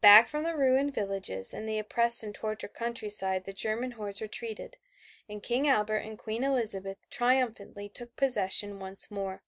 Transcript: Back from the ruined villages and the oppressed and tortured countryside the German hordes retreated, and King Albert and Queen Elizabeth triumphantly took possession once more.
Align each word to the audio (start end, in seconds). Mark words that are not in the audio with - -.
Back 0.00 0.28
from 0.28 0.44
the 0.44 0.56
ruined 0.56 0.94
villages 0.94 1.52
and 1.52 1.68
the 1.68 1.76
oppressed 1.80 2.22
and 2.22 2.32
tortured 2.32 2.72
countryside 2.72 3.42
the 3.46 3.52
German 3.52 3.90
hordes 3.90 4.22
retreated, 4.22 4.76
and 5.28 5.42
King 5.42 5.66
Albert 5.66 5.96
and 6.06 6.16
Queen 6.16 6.44
Elizabeth 6.44 6.98
triumphantly 7.10 7.88
took 7.88 8.14
possession 8.14 8.78
once 8.78 9.10
more. 9.10 9.42